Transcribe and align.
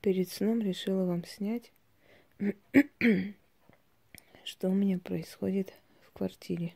перед 0.00 0.28
сном 0.30 0.60
решила 0.60 1.04
вам 1.04 1.24
снять, 1.24 1.72
что 4.44 4.68
у 4.68 4.74
меня 4.74 4.98
происходит 4.98 5.72
в 6.06 6.12
квартире. 6.12 6.74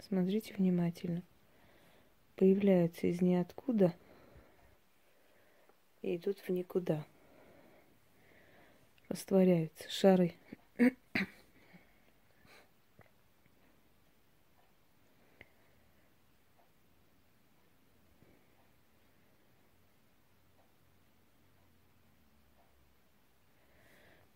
Смотрите 0.00 0.54
внимательно. 0.54 1.22
Появляются 2.36 3.06
из 3.06 3.20
ниоткуда 3.20 3.94
и 6.02 6.16
идут 6.16 6.38
в 6.40 6.48
никуда. 6.50 7.06
Растворяются 9.08 9.88
шары. 9.90 10.34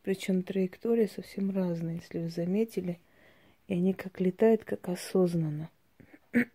Причем 0.09 0.43
траектории 0.43 1.05
совсем 1.05 1.51
разные, 1.51 1.97
если 1.97 2.21
вы 2.21 2.31
заметили. 2.31 2.99
И 3.67 3.75
они 3.75 3.93
как 3.93 4.23
летают, 4.23 4.65
как 4.65 4.89
осознанно. 4.89 5.69
Это 6.33 6.47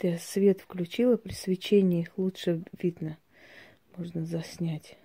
я 0.00 0.18
свет 0.18 0.62
включила, 0.62 1.18
при 1.18 1.34
свечении 1.34 2.00
их 2.00 2.16
лучше 2.16 2.62
видно. 2.80 3.18
Можно 3.94 4.24
заснять. 4.24 4.96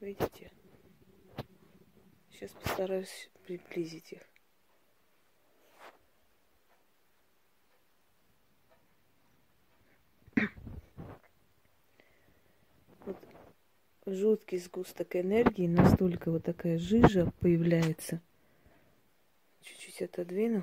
Видите? 0.00 0.50
Сейчас 2.30 2.52
постараюсь 2.52 3.28
приблизить 3.44 4.12
их. 4.12 4.22
Жуткий 14.06 14.58
сгусток 14.58 15.16
энергии, 15.16 15.66
настолько 15.66 16.30
вот 16.30 16.44
такая 16.44 16.78
жижа 16.78 17.32
появляется. 17.40 18.20
Чуть-чуть 19.60 20.02
отодвину. 20.02 20.62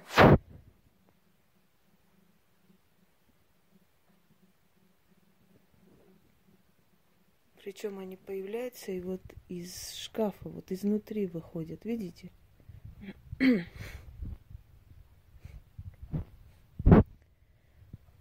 Причем 7.61 7.99
они 7.99 8.17
появляются 8.17 8.91
и 8.91 8.99
вот 8.99 9.21
из 9.47 9.93
шкафа, 9.93 10.49
вот 10.49 10.71
изнутри 10.71 11.27
выходят, 11.27 11.85
видите? 11.85 12.29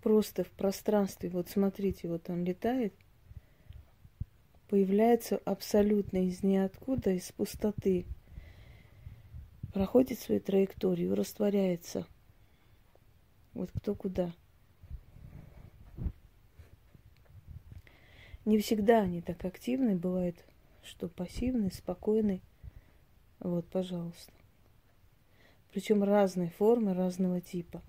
Просто 0.00 0.44
в 0.44 0.50
пространстве, 0.50 1.28
вот 1.30 1.48
смотрите, 1.48 2.08
вот 2.08 2.28
он 2.28 2.44
летает– 2.44 2.92
появляется 4.72 5.36
абсолютно 5.44 6.26
из 6.26 6.42
ниоткуда, 6.42 7.10
из 7.10 7.30
пустоты, 7.30 8.06
проходит 9.74 10.18
свою 10.18 10.40
траекторию, 10.40 11.14
растворяется. 11.14 12.06
Вот 13.52 13.70
кто 13.70 13.94
куда. 13.94 14.32
Не 18.46 18.56
всегда 18.60 19.02
они 19.02 19.20
так 19.20 19.44
активны, 19.44 19.94
бывает, 19.94 20.42
что 20.82 21.06
пассивны, 21.06 21.70
спокойны. 21.70 22.40
Вот, 23.40 23.66
пожалуйста. 23.66 24.32
Причем 25.70 26.02
разной 26.02 26.48
формы, 26.48 26.94
разного 26.94 27.42
типа. 27.42 27.82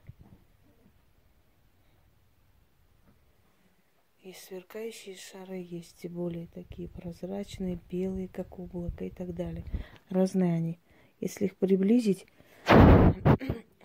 И 4.24 4.32
сверкающие 4.32 5.18
шары 5.18 5.58
есть, 5.58 6.06
и 6.06 6.08
более 6.08 6.48
такие 6.48 6.88
прозрачные, 6.88 7.78
белые, 7.92 8.30
как 8.30 8.58
облако 8.58 9.04
и 9.04 9.10
так 9.10 9.36
далее. 9.36 9.66
Разные 10.10 10.54
они. 10.54 10.80
Если 11.20 11.46
их 11.46 11.58
приблизить, 11.58 12.26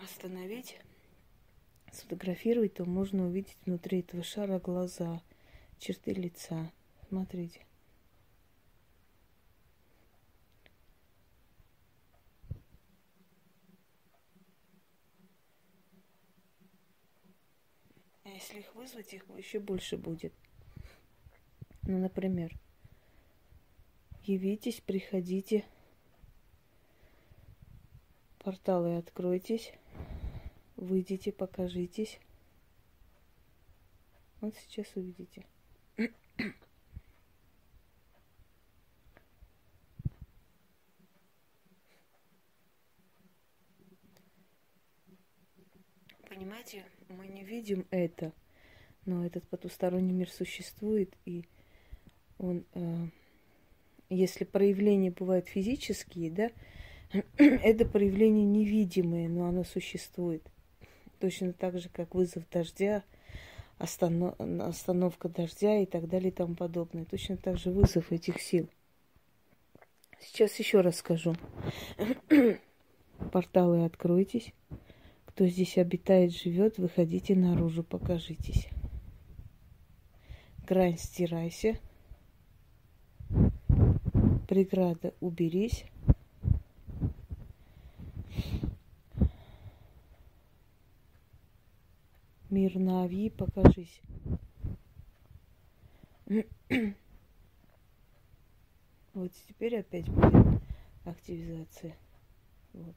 остановить, 0.01 0.79
сфотографировать, 1.91 2.75
то 2.75 2.85
можно 2.85 3.25
увидеть 3.25 3.57
внутри 3.65 3.99
этого 3.99 4.23
шара 4.23 4.59
глаза, 4.59 5.21
черты 5.77 6.13
лица. 6.13 6.71
Смотрите. 7.09 7.59
Если 18.49 18.61
их 18.61 18.73
вызвать, 18.73 19.13
их 19.13 19.23
еще 19.37 19.59
больше 19.59 19.95
будет. 19.97 20.33
Ну, 21.83 21.99
например, 21.99 22.57
явитесь, 24.23 24.81
приходите, 24.81 25.65
порталы 28.39 28.97
откройтесь, 28.97 29.71
выйдите, 30.75 31.31
покажитесь. 31.31 32.19
Вот 34.41 34.55
сейчас 34.55 34.87
увидите. 34.95 35.45
Понимаете, 46.27 46.85
мы 47.09 47.27
не 47.27 47.43
видим 47.43 47.85
это, 47.89 48.31
но 49.05 49.25
этот 49.25 49.47
потусторонний 49.47 50.13
мир 50.13 50.29
существует, 50.29 51.13
и 51.25 51.45
он, 52.37 52.65
э, 52.73 53.07
если 54.09 54.45
проявления 54.45 55.11
бывают 55.11 55.47
физические, 55.47 56.31
да, 56.31 56.51
это 57.37 57.85
проявление 57.85 58.45
невидимое, 58.45 59.27
но 59.27 59.47
оно 59.47 59.63
существует. 59.63 60.43
Точно 61.19 61.51
так 61.51 61.79
же, 61.79 61.89
как 61.89 62.13
вызов 62.13 62.43
дождя, 62.49 63.03
останов, 63.77 64.39
остановка 64.39 65.27
дождя 65.27 65.79
и 65.79 65.85
так 65.85 66.07
далее 66.07 66.29
и 66.29 66.33
тому 66.33 66.55
подобное. 66.55 67.05
Точно 67.05 67.35
так 67.35 67.57
же 67.57 67.71
вызов 67.71 68.11
этих 68.11 68.39
сил. 68.39 68.69
Сейчас 70.21 70.55
еще 70.59 70.81
раз 70.81 70.97
скажу. 70.97 71.35
Порталы 73.31 73.85
откройтесь. 73.85 74.53
Кто 75.39 75.47
здесь 75.47 75.77
обитает, 75.77 76.35
живет, 76.35 76.79
выходите 76.79 77.33
наружу, 77.33 77.81
покажитесь. 77.81 78.67
Грань 80.67 80.97
стирайся. 80.97 81.79
Преграда 84.49 85.13
уберись. 85.21 85.85
Мир 92.49 92.77
Нави, 92.77 93.29
покажись. 93.29 94.01
Вот 99.13 99.31
теперь 99.47 99.77
опять 99.77 100.09
будет 100.09 100.61
активизация. 101.05 101.95
Вот. 102.73 102.95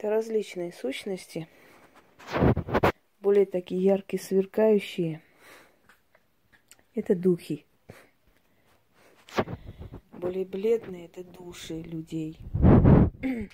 Это 0.00 0.08
различные 0.08 0.72
сущности, 0.72 1.46
более 3.20 3.44
такие 3.44 3.84
яркие, 3.84 4.18
сверкающие. 4.22 5.20
Это 6.94 7.14
духи. 7.14 7.66
Более 10.12 10.46
бледные 10.46 11.04
это 11.04 11.22
души 11.22 11.82
людей. 11.82 12.38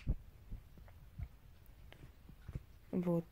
вот. 2.92 3.26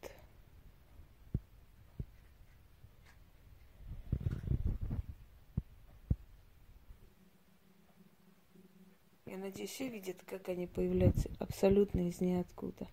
Я 9.26 9.38
надеюсь, 9.38 9.70
все 9.70 9.88
видят, 9.88 10.16
как 10.26 10.48
они 10.48 10.66
появляются 10.66 11.30
абсолютно 11.38 12.08
из 12.08 12.20
ниоткуда. 12.20 12.88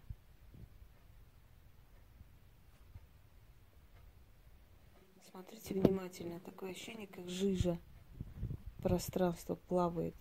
Смотрите 5.32 5.74
внимательно. 5.74 6.42
Такое 6.42 6.72
ощущение, 6.72 7.08
как 7.08 7.30
жижа. 7.30 7.80
Пространство 8.84 9.56
плавает. 9.56 10.16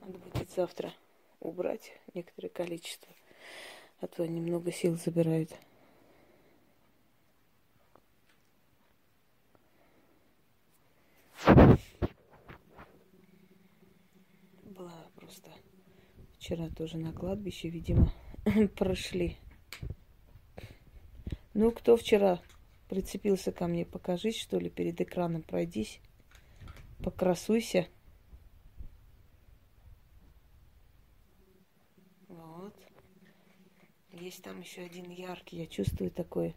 Надо 0.00 0.18
будет 0.18 0.50
завтра 0.50 0.94
убрать 1.40 1.92
некоторое 2.14 2.48
количество, 2.48 3.12
а 4.00 4.06
то 4.06 4.26
немного 4.26 4.72
сил 4.72 4.96
забирают. 4.96 5.50
Вчера 16.46 16.70
тоже 16.70 16.96
на 16.96 17.12
кладбище, 17.12 17.68
видимо, 17.68 18.12
прошли. 18.76 19.36
Ну, 21.54 21.72
кто 21.72 21.96
вчера 21.96 22.40
прицепился 22.88 23.50
ко 23.50 23.66
мне, 23.66 23.84
покажись, 23.84 24.38
что 24.38 24.60
ли, 24.60 24.70
перед 24.70 25.00
экраном 25.00 25.42
пройдись, 25.42 25.98
покрасуйся. 27.02 27.88
Вот. 32.28 32.74
Есть 34.12 34.44
там 34.44 34.60
еще 34.60 34.82
один 34.82 35.10
яркий, 35.10 35.56
я 35.56 35.66
чувствую 35.66 36.12
такое, 36.12 36.54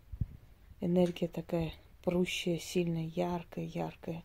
энергия 0.82 1.28
такая 1.28 1.74
прущая, 2.04 2.60
сильная, 2.60 3.08
яркая, 3.08 3.66
яркая. 3.66 4.24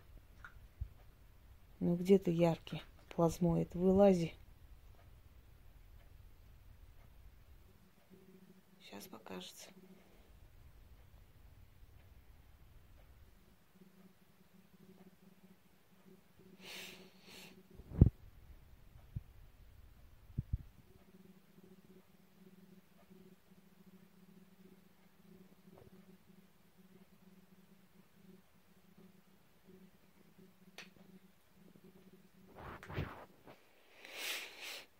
Ну 1.80 1.96
где 1.96 2.18
ты 2.18 2.32
яркий, 2.32 2.82
плазмоид, 3.08 3.74
вылази. 3.74 4.34
Сейчас 9.04 9.10
покажется. 9.10 9.68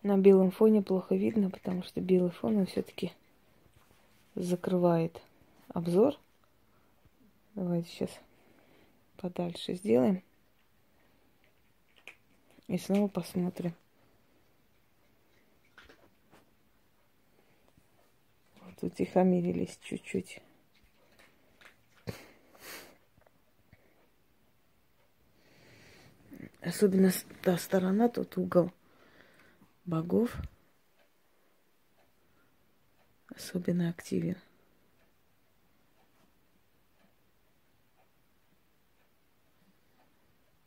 На 0.02 0.18
белом 0.18 0.50
фоне 0.50 0.82
плохо 0.82 1.14
видно, 1.14 1.48
потому 1.48 1.82
что 1.82 2.02
белый 2.02 2.30
фон 2.30 2.58
он 2.58 2.66
все-таки 2.66 3.12
закрывает 4.34 5.20
обзор. 5.68 6.18
Давайте 7.54 7.88
сейчас 7.88 8.10
подальше 9.16 9.74
сделаем. 9.74 10.22
И 12.66 12.78
снова 12.78 13.08
посмотрим. 13.08 13.74
Вот 18.60 18.82
утихомирились 18.82 19.78
чуть-чуть. 19.82 20.40
Особенно 26.60 27.12
та 27.42 27.58
сторона, 27.58 28.08
тот 28.08 28.38
угол– 28.38 28.72
богов 29.84 30.34
особенно 33.36 33.88
активен. 33.90 34.36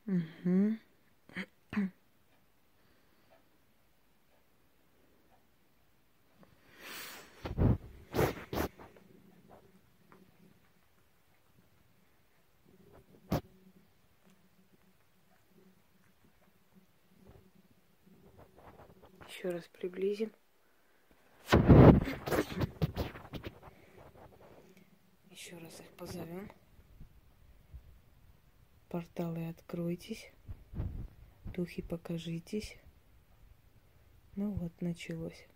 Угу. 0.07 0.77
Еще 19.27 19.49
раз 19.49 19.67
приблизим. 19.67 20.31
Еще 25.29 25.57
раз 25.57 25.79
их 25.79 25.89
позовем. 25.97 26.51
Порталы 28.89 29.49
откройтесь. 29.49 30.31
Духи 31.55 31.81
покажитесь. 31.81 32.77
Ну 34.35 34.51
вот, 34.51 34.79
началось. 34.81 35.47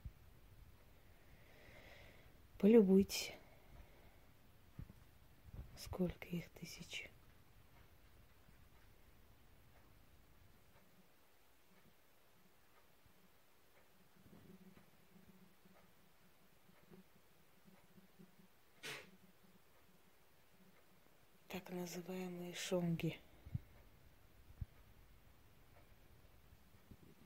Полюбуйтесь. 2.57 3.33
Сколько 5.77 6.25
их 6.27 6.50
тысяч. 6.51 7.11
Так 21.52 21.70
называемые 21.72 22.54
шонги. 22.56 23.18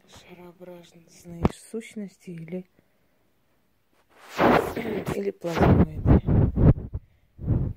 Шарообразные 0.07 1.45
сущности 1.69 2.31
или, 2.31 2.65
или 5.15 5.29
плазмоиды. 5.29 6.21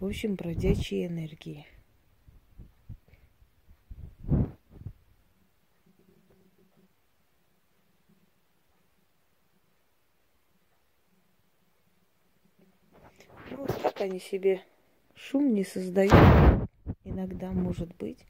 В 0.00 0.06
общем, 0.06 0.36
бродячие 0.36 1.06
энергии. 1.06 1.66
Ну, 13.50 13.56
вот 13.58 13.82
так 13.82 14.00
они 14.00 14.18
себе 14.18 14.64
Шум 15.30 15.52
не 15.52 15.62
создают. 15.62 16.14
Иногда, 17.04 17.52
может 17.52 17.94
быть. 17.96 18.24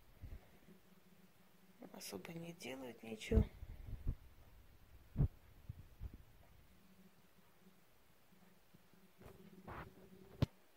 Особо 1.93 2.33
не 2.33 2.53
делают 2.55 3.01
ничего. 3.05 3.45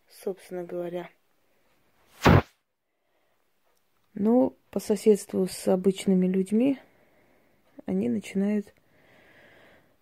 Собственно 0.08 0.62
говоря. 0.62 1.10
Но 4.14 4.54
по 4.70 4.78
соседству 4.78 5.48
с 5.48 5.66
обычными 5.66 6.28
людьми 6.28 6.78
они 7.84 8.08
начинают 8.08 8.72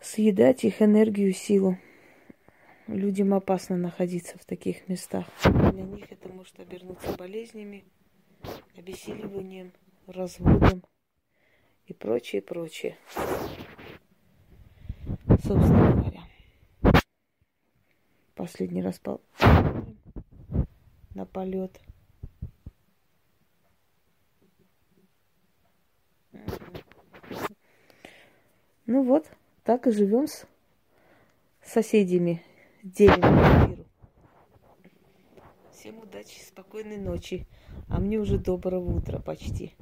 съедать 0.01 0.65
их 0.65 0.83
энергию, 0.83 1.33
силу 1.33 1.79
людям 2.95 3.35
опасно 3.35 3.77
находиться 3.77 4.39
в 4.39 4.45
таких 4.45 4.89
местах. 4.89 5.27
Для 5.45 5.83
них 5.83 6.11
это 6.11 6.29
может 6.29 6.59
обернуться 6.59 7.17
болезнями, 7.17 7.85
обессиливанием, 8.77 9.73
разводом 10.07 10.83
и 11.87 11.93
прочее, 11.93 12.43
прочее. 12.43 12.97
Собственно 15.43 15.93
говоря, 15.93 16.23
последний 18.35 18.83
раз 18.83 18.99
пол... 18.99 19.21
на 21.15 21.27
полет. 21.27 21.81
Ну 28.87 29.05
вот, 29.05 29.31
так 29.63 29.87
и 29.87 29.93
живем 29.93 30.27
с 30.27 30.47
соседями 31.63 32.43
делим 32.83 33.71
миру. 33.71 33.87
Всем 35.73 35.99
удачи, 35.99 36.41
спокойной 36.47 36.99
ночи. 36.99 37.47
А 37.89 38.01
мне 38.01 38.19
уже 38.19 38.39
доброго 38.39 38.97
утра 38.97 39.19
почти. 39.19 39.75